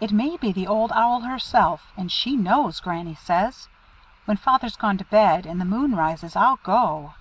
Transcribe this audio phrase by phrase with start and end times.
[0.00, 3.68] "It may be the Old Owl herself, and she knows, Granny says.
[4.24, 7.14] When Father's gone to bed, and the moon rises, I'll go."